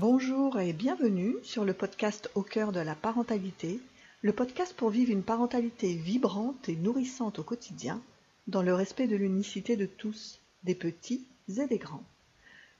Bonjour 0.00 0.58
et 0.58 0.72
bienvenue 0.72 1.34
sur 1.42 1.66
le 1.66 1.74
podcast 1.74 2.30
Au 2.34 2.40
cœur 2.40 2.72
de 2.72 2.80
la 2.80 2.94
parentalité, 2.94 3.80
le 4.22 4.32
podcast 4.32 4.72
pour 4.74 4.88
vivre 4.88 5.12
une 5.12 5.22
parentalité 5.22 5.92
vibrante 5.92 6.70
et 6.70 6.76
nourrissante 6.76 7.38
au 7.38 7.42
quotidien, 7.42 8.00
dans 8.46 8.62
le 8.62 8.72
respect 8.72 9.08
de 9.08 9.16
l'unicité 9.16 9.76
de 9.76 9.84
tous, 9.84 10.40
des 10.64 10.74
petits 10.74 11.26
et 11.50 11.66
des 11.66 11.76
grands. 11.76 12.02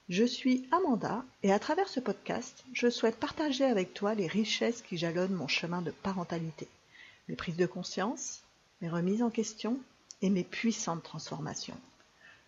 Je 0.09 0.25
suis 0.25 0.67
Amanda 0.71 1.23
et 1.43 1.53
à 1.53 1.59
travers 1.59 1.91
ce 1.91 2.01
podcast, 2.01 2.65
je 2.73 2.89
souhaite 2.89 3.17
partager 3.17 3.65
avec 3.65 3.93
toi 3.93 4.15
les 4.15 4.27
richesses 4.27 4.81
qui 4.81 4.97
jalonnent 4.97 5.35
mon 5.35 5.47
chemin 5.47 5.83
de 5.83 5.91
parentalité, 5.91 6.69
mes 7.29 7.37
prises 7.37 7.59
de 7.59 7.67
conscience, 7.67 8.41
mes 8.81 8.89
remises 8.89 9.23
en 9.23 9.29
question 9.29 9.79
et 10.23 10.31
mes 10.31 10.45
puissantes 10.45 11.03
transformations. 11.03 11.77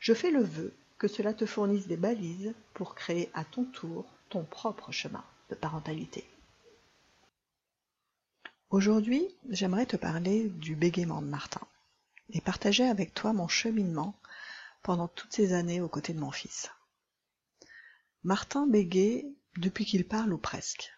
Je 0.00 0.14
fais 0.14 0.30
le 0.30 0.42
vœu 0.42 0.72
que 0.96 1.08
cela 1.08 1.34
te 1.34 1.44
fournisse 1.44 1.88
des 1.88 1.98
balises 1.98 2.54
pour 2.72 2.94
créer 2.94 3.28
à 3.34 3.44
ton 3.44 3.64
tour 3.64 4.06
ton 4.32 4.44
propre 4.44 4.90
chemin 4.92 5.22
de 5.50 5.54
parentalité. 5.54 6.26
Aujourd'hui, 8.70 9.28
j'aimerais 9.50 9.84
te 9.84 9.96
parler 9.96 10.48
du 10.48 10.74
bégaiement 10.74 11.20
de 11.20 11.26
Martin 11.26 11.60
et 12.30 12.40
partager 12.40 12.88
avec 12.88 13.12
toi 13.12 13.34
mon 13.34 13.46
cheminement 13.46 14.18
pendant 14.82 15.06
toutes 15.06 15.34
ces 15.34 15.52
années 15.52 15.82
aux 15.82 15.88
côtés 15.88 16.14
de 16.14 16.18
mon 16.18 16.30
fils. 16.30 16.70
Martin 18.22 18.66
bégaye 18.66 19.36
depuis 19.58 19.84
qu'il 19.84 20.08
parle 20.08 20.32
ou 20.32 20.38
presque, 20.38 20.90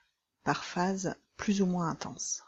par 0.44 0.64
phases 0.64 1.16
plus 1.36 1.60
ou 1.60 1.66
moins 1.66 1.88
intenses. 1.88 2.44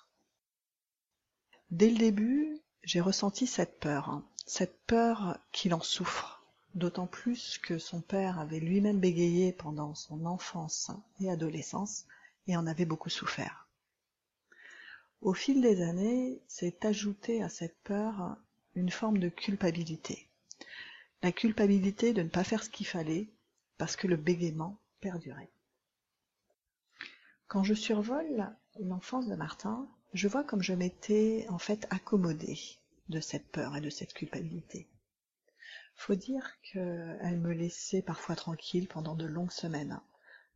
Dès 1.72 1.90
le 1.90 1.98
début, 1.98 2.60
j'ai 2.84 3.00
ressenti 3.00 3.48
cette 3.48 3.80
peur, 3.80 4.08
hein, 4.08 4.24
cette 4.46 4.80
peur 4.86 5.36
qu'il 5.50 5.74
en 5.74 5.82
souffre, 5.82 6.35
d'autant 6.76 7.06
plus 7.06 7.56
que 7.58 7.78
son 7.78 8.02
père 8.02 8.38
avait 8.38 8.60
lui-même 8.60 9.00
bégayé 9.00 9.50
pendant 9.52 9.94
son 9.94 10.26
enfance 10.26 10.90
et 11.20 11.30
adolescence 11.30 12.06
et 12.46 12.56
en 12.56 12.66
avait 12.66 12.84
beaucoup 12.84 13.08
souffert. 13.08 13.66
Au 15.22 15.32
fil 15.32 15.62
des 15.62 15.80
années, 15.80 16.38
s'est 16.46 16.86
ajoutée 16.86 17.42
à 17.42 17.48
cette 17.48 17.78
peur 17.82 18.36
une 18.74 18.90
forme 18.90 19.18
de 19.18 19.30
culpabilité. 19.30 20.28
La 21.22 21.32
culpabilité 21.32 22.12
de 22.12 22.22
ne 22.22 22.28
pas 22.28 22.44
faire 22.44 22.62
ce 22.62 22.68
qu'il 22.68 22.86
fallait 22.86 23.30
parce 23.78 23.96
que 23.96 24.06
le 24.06 24.16
bégaiement 24.16 24.78
perdurait. 25.00 25.50
Quand 27.48 27.64
je 27.64 27.74
survole 27.74 28.54
l'enfance 28.80 29.26
de 29.26 29.34
Martin, 29.34 29.88
je 30.12 30.28
vois 30.28 30.44
comme 30.44 30.62
je 30.62 30.74
m'étais 30.74 31.46
en 31.48 31.58
fait 31.58 31.86
accommodée 31.88 32.58
de 33.08 33.20
cette 33.20 33.48
peur 33.48 33.76
et 33.76 33.80
de 33.80 33.90
cette 33.90 34.12
culpabilité. 34.12 34.86
Faut 35.96 36.14
dire 36.14 36.60
qu'elle 36.62 37.40
me 37.40 37.52
laissait 37.52 38.02
parfois 38.02 38.36
tranquille 38.36 38.86
pendant 38.86 39.14
de 39.14 39.24
longues 39.24 39.50
semaines, 39.50 40.00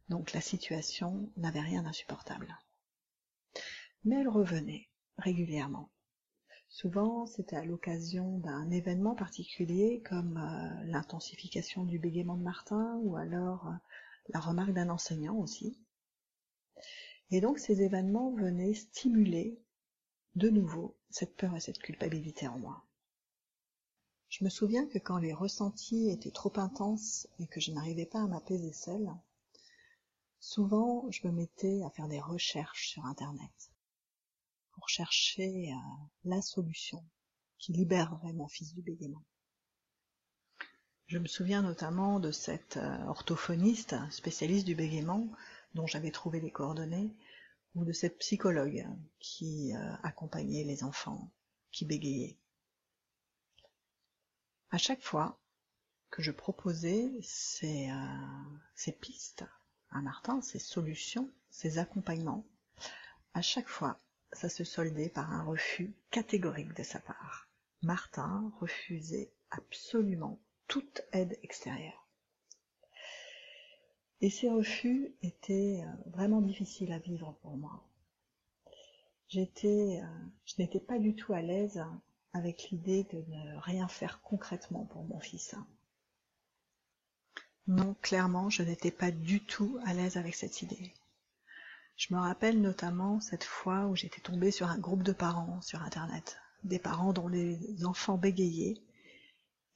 donc 0.09 0.33
la 0.33 0.41
situation 0.41 1.31
n'avait 1.37 1.61
rien 1.61 1.83
d'insupportable. 1.83 2.57
Mais 4.05 4.21
elle 4.21 4.29
revenait 4.29 4.89
régulièrement. 5.19 5.91
Souvent, 6.69 7.27
c'était 7.27 7.57
à 7.57 7.65
l'occasion 7.65 8.39
d'un 8.39 8.71
événement 8.71 9.17
particulier 9.17 10.03
comme 10.09 10.37
euh, 10.37 10.85
l'intensification 10.85 11.85
du 11.85 11.99
bégaiement 11.99 12.37
de 12.37 12.45
Martin 12.45 13.01
ou 13.03 13.17
alors 13.17 13.67
euh, 13.67 13.73
la 14.29 14.39
remarque 14.39 14.73
d'un 14.73 14.89
enseignant 14.89 15.37
aussi. 15.37 15.77
Et 17.33 17.41
donc 17.41 17.59
ces 17.59 17.83
événements 17.83 18.31
venaient 18.33 18.75
stimuler 18.75 19.59
de 20.37 20.49
nouveau 20.49 20.97
cette 21.11 21.37
peur 21.37 21.57
et 21.57 21.61
cette 21.61 21.81
culpabilité 21.81 22.47
en 22.47 22.59
moi. 22.59 22.85
Je 24.31 24.45
me 24.45 24.49
souviens 24.49 24.87
que 24.87 24.99
quand 24.99 25.19
les 25.19 25.35
ressentis 25.35 26.09
étaient 26.09 26.31
trop 26.31 26.53
intenses 26.57 27.27
et 27.41 27.47
que 27.49 27.61
je 27.61 27.73
n'arrivais 27.73 28.07
pas 28.07 28.23
à 28.23 28.27
m'apaiser 28.27 28.73
seule, 28.73 29.11
souvent 30.39 31.11
je 31.11 31.27
me 31.27 31.33
mettais 31.33 31.83
à 31.85 31.91
faire 31.91 32.09
des 32.09 32.21
recherches 32.21 32.89
sur 32.89 33.05
Internet 33.05 33.73
pour 34.73 34.89
chercher 34.89 35.73
euh, 35.73 35.77
la 36.25 36.41
solution 36.41 37.05
qui 37.59 37.73
libérerait 37.73 38.33
mon 38.33 38.47
fils 38.47 38.73
du 38.73 38.83
bégaiement. 38.83 39.25
Je 41.07 41.19
me 41.19 41.27
souviens 41.27 41.63
notamment 41.63 42.21
de 42.21 42.31
cette 42.31 42.77
euh, 42.77 43.05
orthophoniste 43.07 43.97
spécialiste 44.11 44.65
du 44.65 44.77
bégaiement 44.77 45.29
dont 45.75 45.87
j'avais 45.87 46.13
trouvé 46.13 46.41
les 46.41 46.53
coordonnées, 46.53 47.13
ou 47.75 47.85
de 47.85 47.93
cette 47.93 48.19
psychologue 48.19 48.87
qui 49.19 49.75
euh, 49.75 49.95
accompagnait 50.03 50.65
les 50.65 50.83
enfants 50.83 51.31
qui 51.73 51.85
bégayaient. 51.85 52.40
À 54.73 54.79
chaque 54.79 55.03
fois 55.03 55.37
que 56.11 56.23
je 56.23 56.31
proposais 56.31 57.11
ces, 57.23 57.91
euh, 57.91 58.93
pistes 59.01 59.45
à 59.91 60.01
Martin, 60.01 60.41
ces 60.43 60.61
solutions, 60.61 61.29
ces 61.51 61.79
accompagnements, 61.79 62.45
à 63.35 63.43
chaque 63.43 63.69
fois, 63.69 63.99
ça 64.33 64.49
se 64.49 64.63
soldait 64.63 65.09
par 65.09 65.33
un 65.33 65.43
refus 65.43 65.93
catégorique 66.11 66.73
de 66.75 66.85
sa 66.85 67.01
part. 67.01 67.49
Martin 67.83 68.53
refusait 68.61 69.33
absolument 69.51 70.39
toute 70.69 71.03
aide 71.11 71.37
extérieure. 71.43 72.07
Et 74.21 74.31
ces 74.31 74.51
refus 74.51 75.13
étaient 75.23 75.83
euh, 75.85 76.11
vraiment 76.11 76.43
difficiles 76.43 76.93
à 76.93 76.99
vivre 76.99 77.37
pour 77.43 77.57
moi. 77.57 77.85
J'étais, 79.27 80.01
euh, 80.01 80.27
je 80.45 80.55
n'étais 80.59 80.79
pas 80.79 81.01
du 81.01 81.17
tout 81.17 81.33
à 81.33 81.43
l'aise 81.43 81.83
avec 82.33 82.71
l'idée 82.71 83.05
de 83.13 83.19
ne 83.29 83.57
rien 83.59 83.89
faire 83.89 84.21
concrètement 84.23 84.85
pour 84.87 85.05
mon 85.05 85.21
fils. 85.21 85.55
Non, 87.67 87.95
clairement, 88.03 88.51
je 88.51 88.63
n'étais 88.63 88.91
pas 88.91 89.11
du 89.11 89.41
tout 89.41 89.79
à 89.85 89.95
l'aise 89.95 90.17
avec 90.17 90.35
cette 90.35 90.63
idée. 90.63 90.93
Je 91.97 92.15
me 92.15 92.19
rappelle 92.19 92.61
notamment 92.61 93.21
cette 93.21 93.45
fois 93.45 93.87
où 93.87 93.95
j'étais 93.95 94.21
tombée 94.21 94.51
sur 94.51 94.69
un 94.69 94.79
groupe 94.79 95.03
de 95.03 95.13
parents 95.13 95.61
sur 95.61 95.83
Internet, 95.83 96.39
des 96.65 96.79
parents 96.79 97.13
dont 97.13 97.29
les 97.29 97.85
enfants 97.85 98.17
bégayaient, 98.17 98.81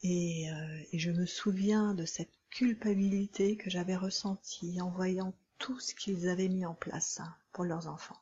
et, 0.03 0.51
euh, 0.51 0.83
et 0.93 0.99
je 0.99 1.11
me 1.11 1.27
souviens 1.27 1.95
de 1.95 2.05
cette 2.05 2.33
culpabilité 2.51 3.57
que 3.57 3.71
j'avais 3.71 3.97
ressentie 3.97 4.81
en 4.81 4.91
voyant 4.91 5.35
tout 5.59 5.79
ce 5.81 5.95
qu'ils 5.95 6.29
avaient 6.29 6.49
mis 6.49 6.67
en 6.67 6.75
place 6.75 7.21
pour 7.53 7.65
leurs 7.65 7.89
enfants. 7.89 8.21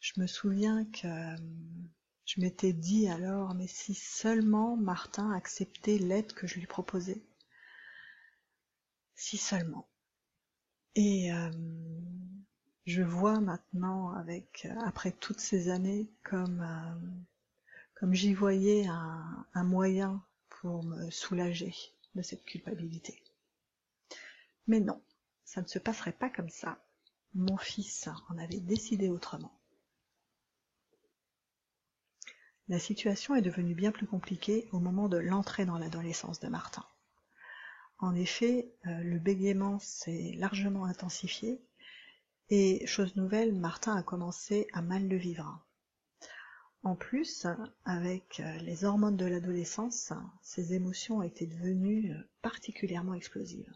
Je 0.00 0.20
me 0.20 0.26
souviens 0.26 0.84
que 0.86 1.36
je 2.30 2.40
m'étais 2.40 2.72
dit 2.72 3.08
alors, 3.08 3.54
mais 3.54 3.66
si 3.66 3.92
seulement 3.92 4.76
Martin 4.76 5.32
acceptait 5.32 5.98
l'aide 5.98 6.32
que 6.32 6.46
je 6.46 6.60
lui 6.60 6.66
proposais. 6.66 7.20
Si 9.16 9.36
seulement. 9.36 9.88
Et 10.94 11.32
euh, 11.32 11.50
je 12.86 13.02
vois 13.02 13.40
maintenant, 13.40 14.12
avec 14.12 14.68
après 14.84 15.10
toutes 15.10 15.40
ces 15.40 15.70
années, 15.70 16.08
comme 16.22 16.60
euh, 18.02 18.12
j'y 18.12 18.32
voyais 18.32 18.86
un 18.86 19.64
moyen 19.64 20.24
pour 20.48 20.84
me 20.84 21.10
soulager 21.10 21.74
de 22.14 22.22
cette 22.22 22.44
culpabilité. 22.44 23.20
Mais 24.68 24.78
non, 24.78 25.02
ça 25.44 25.62
ne 25.62 25.66
se 25.66 25.80
passerait 25.80 26.12
pas 26.12 26.30
comme 26.30 26.50
ça. 26.50 26.78
Mon 27.34 27.56
fils 27.56 28.08
en 28.28 28.38
avait 28.38 28.60
décidé 28.60 29.08
autrement. 29.08 29.59
La 32.70 32.78
situation 32.78 33.34
est 33.34 33.42
devenue 33.42 33.74
bien 33.74 33.90
plus 33.90 34.06
compliquée 34.06 34.68
au 34.70 34.78
moment 34.78 35.08
de 35.08 35.16
l'entrée 35.16 35.64
dans 35.64 35.76
l'adolescence 35.76 36.38
de 36.38 36.46
Martin. 36.46 36.84
En 37.98 38.14
effet, 38.14 38.72
euh, 38.86 39.02
le 39.02 39.18
bégaiement 39.18 39.80
s'est 39.80 40.36
largement 40.38 40.84
intensifié 40.84 41.60
et, 42.48 42.86
chose 42.86 43.16
nouvelle, 43.16 43.52
Martin 43.52 43.96
a 43.96 44.04
commencé 44.04 44.68
à 44.72 44.82
mal 44.82 45.08
le 45.08 45.16
vivre. 45.16 45.66
En 46.84 46.94
plus, 46.94 47.44
avec 47.86 48.38
euh, 48.38 48.58
les 48.58 48.84
hormones 48.84 49.16
de 49.16 49.26
l'adolescence, 49.26 50.12
ses 50.40 50.72
émotions 50.72 51.24
étaient 51.24 51.48
devenues 51.48 52.14
particulièrement 52.40 53.14
explosives. 53.14 53.74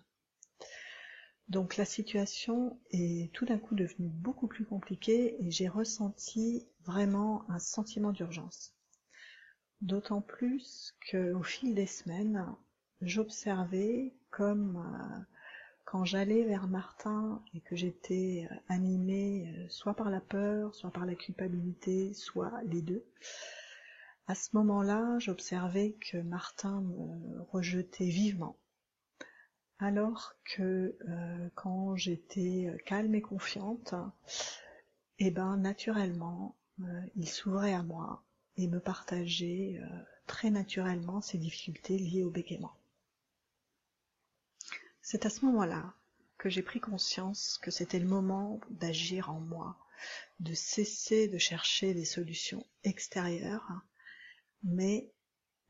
Donc 1.49 1.77
la 1.77 1.85
situation 1.85 2.79
est 2.93 3.33
tout 3.33 3.45
d'un 3.45 3.59
coup 3.59 3.75
devenue 3.75 4.09
beaucoup 4.09 4.47
plus 4.47 4.65
compliquée 4.65 5.37
et 5.45 5.51
j'ai 5.51 5.67
ressenti 5.67 6.69
vraiment 6.85 7.45
un 7.51 7.59
sentiment 7.59 8.13
d'urgence. 8.13 8.71
D'autant 9.85 10.23
plus 10.23 10.95
qu'au 11.11 11.43
fil 11.43 11.75
des 11.75 11.87
semaines, 11.87 12.47
j'observais 13.03 14.15
comme 14.31 14.79
euh, 14.79 15.19
quand 15.85 16.07
j'allais 16.07 16.43
vers 16.45 16.69
Martin 16.69 17.45
et 17.53 17.61
que 17.61 17.77
j'étais 17.77 18.49
euh, 18.51 18.55
animée 18.71 19.47
euh, 19.47 19.69
soit 19.69 19.93
par 19.93 20.09
la 20.09 20.23
peur, 20.23 20.75
soit 20.75 20.91
par 20.91 21.05
la 21.05 21.15
culpabilité, 21.15 22.15
soit 22.15 22.63
les 22.65 22.81
deux, 22.81 23.05
à 24.27 24.35
ce 24.35 24.57
moment-là, 24.57 25.19
j'observais 25.19 25.99
que 26.01 26.17
Martin 26.17 26.81
me 26.81 27.43
rejetait 27.53 28.09
vivement, 28.09 28.57
alors 29.79 30.33
que 30.47 30.97
quand 31.57 31.95
j'étais 31.95 32.75
calme 32.87 33.15
et 33.15 33.21
confiante, 33.21 33.95
eh 35.19 35.31
ben 35.31 35.59
naturellement, 35.59 36.57
il 37.17 37.29
s'ouvrait 37.29 37.75
à 37.75 37.83
moi 37.83 38.24
et 38.57 38.69
me 38.69 38.81
partager 38.81 39.81
euh, 39.83 40.03
très 40.27 40.51
naturellement 40.51 41.21
ces 41.21 41.39
difficultés 41.39 41.99
liées 41.99 42.25
au 42.25 42.31
bégaiement. 42.31 42.77
C'est 45.03 45.27
à 45.27 45.31
ce 45.31 45.45
moment-là 45.45 45.95
que 46.39 46.49
j'ai 46.49 46.63
pris 46.63 46.81
conscience 46.81 47.59
que 47.63 47.71
c'était 47.71 47.99
le 47.99 48.09
moment 48.09 48.61
d'agir 48.71 49.31
en 49.31 49.41
moi, 49.41 49.77
de 50.41 50.55
cesser 50.55 51.29
de 51.29 51.39
chercher 51.39 51.95
des 51.95 52.05
solutions 52.05 52.65
extérieures, 52.85 53.69
mais 54.63 55.11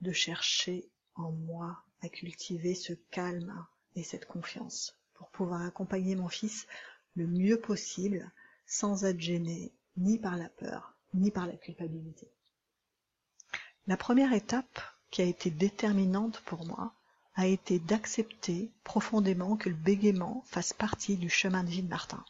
de 0.00 0.12
chercher 0.12 0.88
en 1.14 1.32
moi 1.32 1.84
à 2.02 2.08
cultiver 2.08 2.74
ce 2.74 2.92
calme 3.10 3.66
et 3.96 4.02
cette 4.02 4.26
confiance 4.26 4.98
pour 5.14 5.28
pouvoir 5.30 5.62
accompagner 5.62 6.16
mon 6.16 6.28
fils 6.28 6.66
le 7.16 7.26
mieux 7.26 7.60
possible 7.60 8.30
sans 8.66 9.04
être 9.04 9.20
gêné 9.20 9.72
ni 9.96 10.18
par 10.18 10.36
la 10.36 10.48
peur 10.48 10.96
ni 11.14 11.30
par 11.30 11.46
la 11.46 11.56
culpabilité. 11.56 12.28
La 13.86 13.98
première 13.98 14.32
étape 14.32 14.80
qui 15.10 15.20
a 15.20 15.26
été 15.26 15.50
déterminante 15.50 16.40
pour 16.46 16.64
moi 16.64 16.94
a 17.34 17.46
été 17.46 17.78
d'accepter 17.78 18.72
profondément 18.82 19.58
que 19.58 19.68
le 19.68 19.74
bégaiement 19.74 20.42
fasse 20.46 20.72
partie 20.72 21.18
du 21.18 21.28
chemin 21.28 21.64
de 21.64 21.68
vie 21.68 21.82
de 21.82 21.88
Martin. 21.88 22.24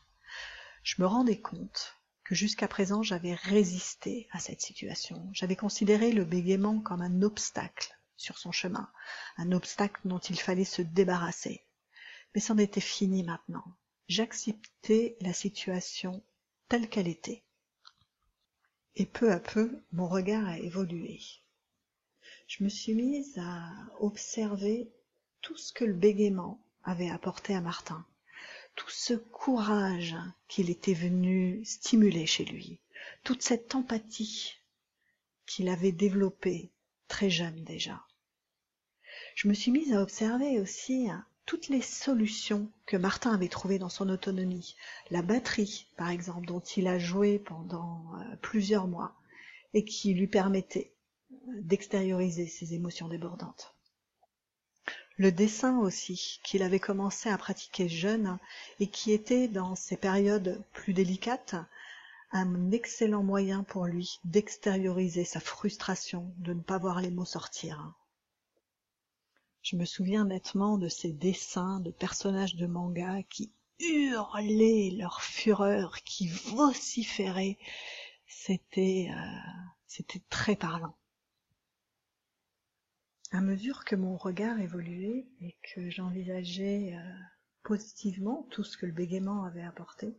Je 0.82 1.00
me 1.00 1.06
rendais 1.06 1.40
compte 1.40 1.94
que 2.24 2.34
jusqu'à 2.34 2.66
présent 2.66 3.04
j'avais 3.04 3.34
résisté 3.34 4.26
à 4.32 4.40
cette 4.40 4.62
situation. 4.62 5.30
J'avais 5.32 5.54
considéré 5.54 6.10
le 6.10 6.24
bégaiement 6.24 6.80
comme 6.80 7.02
un 7.02 7.22
obstacle 7.22 7.96
sur 8.16 8.36
son 8.36 8.50
chemin, 8.50 8.90
un 9.36 9.52
obstacle 9.52 10.00
dont 10.04 10.18
il 10.18 10.40
fallait 10.40 10.64
se 10.64 10.82
débarrasser. 10.82 11.64
Mais 12.34 12.40
c'en 12.40 12.58
était 12.58 12.80
fini 12.80 13.22
maintenant. 13.22 13.76
J'acceptais 14.08 15.16
la 15.20 15.32
situation 15.32 16.24
telle 16.68 16.88
qu'elle 16.88 17.06
était. 17.06 17.44
Et 18.96 19.06
peu 19.06 19.30
à 19.30 19.38
peu, 19.38 19.84
mon 19.92 20.08
regard 20.08 20.48
a 20.48 20.58
évolué. 20.58 21.20
Je 22.46 22.62
me 22.62 22.68
suis 22.68 22.94
mise 22.94 23.38
à 23.38 23.72
observer 24.00 24.88
tout 25.40 25.56
ce 25.56 25.72
que 25.72 25.84
le 25.84 25.94
bégaiement 25.94 26.60
avait 26.84 27.10
apporté 27.10 27.54
à 27.54 27.60
Martin, 27.60 28.04
tout 28.76 28.90
ce 28.90 29.14
courage 29.14 30.14
qu'il 30.48 30.70
était 30.70 30.94
venu 30.94 31.64
stimuler 31.64 32.26
chez 32.26 32.44
lui, 32.44 32.80
toute 33.24 33.42
cette 33.42 33.74
empathie 33.74 34.56
qu'il 35.46 35.68
avait 35.68 35.92
développée 35.92 36.70
très 37.08 37.30
jeune 37.30 37.64
déjà. 37.64 38.04
Je 39.34 39.48
me 39.48 39.54
suis 39.54 39.70
mise 39.70 39.92
à 39.92 40.02
observer 40.02 40.60
aussi 40.60 41.08
toutes 41.46 41.68
les 41.68 41.82
solutions 41.82 42.70
que 42.86 42.96
Martin 42.96 43.32
avait 43.32 43.48
trouvées 43.48 43.78
dans 43.78 43.88
son 43.88 44.08
autonomie. 44.08 44.76
La 45.10 45.22
batterie, 45.22 45.86
par 45.96 46.10
exemple, 46.10 46.46
dont 46.46 46.60
il 46.60 46.86
a 46.86 46.98
joué 46.98 47.38
pendant 47.38 48.02
euh, 48.14 48.36
plusieurs 48.40 48.86
mois 48.86 49.14
et 49.74 49.84
qui 49.84 50.14
lui 50.14 50.26
permettait 50.26 50.93
d'extérioriser 51.46 52.46
ses 52.46 52.74
émotions 52.74 53.08
débordantes. 53.08 53.74
Le 55.16 55.30
dessin 55.30 55.78
aussi, 55.78 56.40
qu'il 56.42 56.62
avait 56.62 56.80
commencé 56.80 57.28
à 57.28 57.38
pratiquer 57.38 57.88
jeune 57.88 58.38
et 58.80 58.88
qui 58.88 59.12
était 59.12 59.46
dans 59.46 59.76
ces 59.76 59.96
périodes 59.96 60.62
plus 60.72 60.92
délicates 60.92 61.54
un 62.32 62.72
excellent 62.72 63.22
moyen 63.22 63.62
pour 63.62 63.86
lui 63.86 64.18
d'extérioriser 64.24 65.24
sa 65.24 65.38
frustration 65.38 66.34
de 66.38 66.52
ne 66.52 66.62
pas 66.62 66.78
voir 66.78 67.00
les 67.00 67.12
mots 67.12 67.24
sortir. 67.24 67.94
Je 69.62 69.76
me 69.76 69.84
souviens 69.84 70.24
nettement 70.24 70.76
de 70.78 70.88
ces 70.88 71.12
dessins 71.12 71.78
de 71.78 71.92
personnages 71.92 72.56
de 72.56 72.66
manga 72.66 73.22
qui 73.30 73.52
hurlaient 73.78 74.90
leur 74.98 75.22
fureur, 75.22 76.02
qui 76.02 76.26
vociféraient. 76.26 77.56
C'était, 78.26 79.08
euh, 79.10 79.38
c'était 79.86 80.22
très 80.28 80.56
parlant. 80.56 80.96
À 83.34 83.40
mesure 83.40 83.84
que 83.84 83.96
mon 83.96 84.16
regard 84.16 84.60
évoluait 84.60 85.26
et 85.40 85.58
que 85.74 85.90
j'envisageais 85.90 86.94
euh, 86.94 87.14
positivement 87.64 88.46
tout 88.52 88.62
ce 88.62 88.76
que 88.76 88.86
le 88.86 88.92
bégaiement 88.92 89.42
avait 89.42 89.64
apporté, 89.64 90.16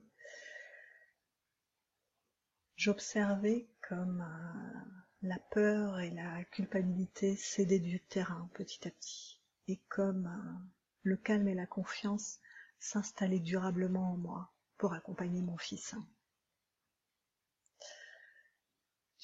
j'observais 2.76 3.70
comme 3.88 4.20
euh, 4.20 4.80
la 5.22 5.40
peur 5.52 6.02
et 6.02 6.10
la 6.10 6.44
culpabilité 6.44 7.38
cédaient 7.38 7.80
du 7.80 8.02
terrain 8.02 8.50
petit 8.54 8.86
à 8.86 8.92
petit, 8.92 9.40
et 9.70 9.80
comme 9.88 10.28
euh, 10.28 10.66
le 11.04 11.16
calme 11.16 11.48
et 11.48 11.56
la 11.56 11.68
confiance 11.68 12.42
s'installaient 12.80 13.40
durablement 13.40 14.12
en 14.12 14.18
moi 14.18 14.54
pour 14.78 14.92
accompagner 14.92 15.42
mon 15.42 15.58
fils. 15.58 15.96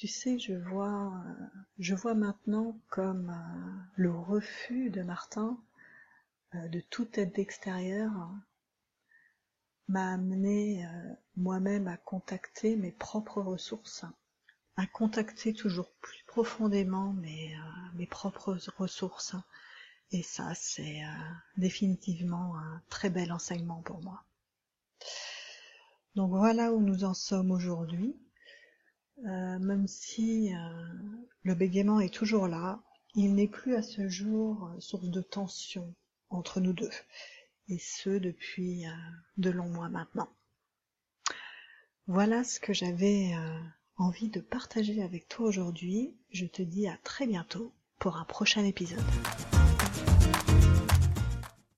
Tu 0.02 0.08
sais, 0.08 0.40
je 0.40 0.56
vois, 0.56 2.16
maintenant 2.16 2.76
comme 2.90 3.30
euh, 3.30 3.92
le 3.98 4.10
refus 4.12 4.90
de 4.90 5.04
Martin 5.04 5.62
euh, 6.56 6.68
de 6.70 6.80
toute 6.80 7.20
aide 7.20 7.38
extérieure 7.38 8.12
m'a 9.90 10.14
amené 10.14 10.84
euh, 10.84 10.90
moi-même 11.38 11.88
à 11.88 11.98
contacter 11.98 12.78
mes 12.78 12.92
propres 12.92 13.44
ressources, 13.44 14.04
à 14.76 14.88
contacter 14.88 15.54
toujours 15.54 15.92
plus 16.02 16.24
profondément 16.26 17.14
mes 17.14 18.08
propres 18.08 18.58
ressources. 18.78 19.36
Et 20.10 20.24
ça, 20.24 20.56
c'est 20.56 21.04
définitivement 21.58 22.58
un 22.58 22.82
très 22.90 23.12
bel 23.12 23.32
enseignement 23.32 23.84
pour 23.84 24.02
moi. 24.02 24.24
Donc 26.16 26.32
voilà 26.32 26.74
où 26.74 26.82
nous 26.82 27.04
en 27.04 27.14
sommes 27.14 27.52
aujourd'hui. 27.52 28.16
Euh, 29.26 29.60
même 29.60 29.88
si 29.88 30.54
euh, 30.54 30.58
le 31.44 31.54
bégaiement 31.54 32.00
est 32.00 32.14
toujours 32.14 32.48
là, 32.48 32.82
il 33.14 33.36
n'est 33.36 33.48
plus 33.48 33.76
à 33.76 33.84
ce 33.84 34.08
jour 34.08 34.68
euh, 34.68 34.80
source 34.80 35.10
de 35.10 35.22
tension 35.22 35.94
entre 36.30 36.60
nous 36.60 36.74
deux, 36.74 36.90
et 37.68 37.78
ce 37.78 38.10
depuis 38.10 38.86
de 39.38 39.50
longs 39.50 39.70
mois 39.70 39.90
maintenant. 39.90 40.30
Voilà 42.08 42.44
ce 42.46 42.60
que 42.60 42.74
j'avais 42.74 43.34
envie 43.98 44.30
de 44.30 44.40
partager 44.40 45.04
avec 45.04 45.28
toi 45.28 45.48
aujourd'hui. 45.48 46.16
Je 46.32 46.46
te 46.46 46.62
dis 46.62 46.88
à 46.88 46.98
très 47.04 47.28
bientôt 47.28 47.74
pour 48.00 48.16
un 48.16 48.24
prochain 48.24 48.64
épisode. 48.64 49.04